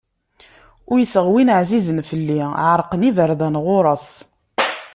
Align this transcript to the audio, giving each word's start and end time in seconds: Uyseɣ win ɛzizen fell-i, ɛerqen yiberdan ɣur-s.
Uyseɣ 0.91 1.25
win 1.31 1.53
ɛzizen 1.59 1.99
fell-i, 2.09 2.39
ɛerqen 2.67 3.05
yiberdan 3.05 3.55
ɣur-s. 3.65 4.09